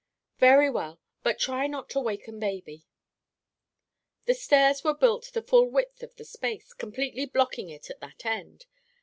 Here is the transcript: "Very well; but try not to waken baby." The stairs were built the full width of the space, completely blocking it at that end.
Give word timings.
"Very 0.39 0.67
well; 0.67 0.99
but 1.21 1.37
try 1.37 1.67
not 1.67 1.87
to 1.91 1.99
waken 1.99 2.39
baby." 2.39 2.87
The 4.25 4.33
stairs 4.33 4.83
were 4.83 4.95
built 4.95 5.29
the 5.33 5.43
full 5.43 5.69
width 5.69 6.01
of 6.01 6.15
the 6.15 6.25
space, 6.25 6.73
completely 6.73 7.27
blocking 7.27 7.69
it 7.69 7.87
at 7.91 7.99
that 7.99 8.25
end. 8.25 8.65